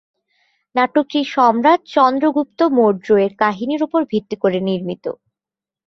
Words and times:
নাটকটি 0.75 1.19
সম্রাট 1.33 1.81
চন্দ্রগুপ্ত 1.93 2.59
মৌর্য 2.77 3.07
এর 3.23 3.31
কাহিনির 3.39 3.81
উপর 3.83 4.01
ভিত্তি 4.11 4.35
করে 4.35 4.59
নির্মিত। 4.67 5.05